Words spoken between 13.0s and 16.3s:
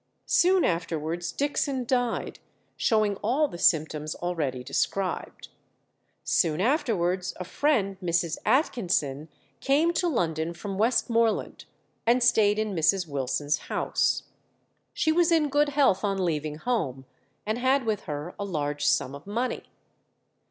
Wilson's house. She was in good health on